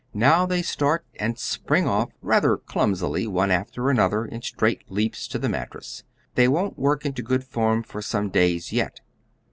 [0.15, 5.37] "]Now they start and spring off rather clumsily, one after another, in straight leaps to
[5.37, 6.03] the mattress.
[6.33, 9.01] They won't work into good form for some days yet.